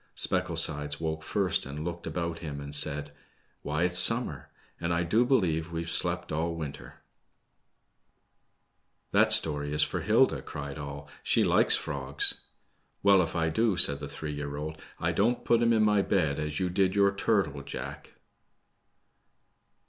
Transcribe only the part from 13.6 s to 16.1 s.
said three year old^ I don't put 'em in my